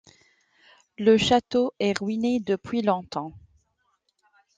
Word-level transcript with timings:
Le 0.97 1.15
château 1.19 1.73
est 1.79 1.95
ruiné, 1.95 2.39
depuis 2.39 2.81
longtemps. 2.81 3.35